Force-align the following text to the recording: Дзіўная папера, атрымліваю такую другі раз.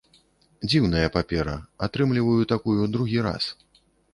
Дзіўная 0.69 1.09
папера, 1.17 1.53
атрымліваю 1.89 2.49
такую 2.55 2.81
другі 2.97 3.19
раз. 3.29 3.43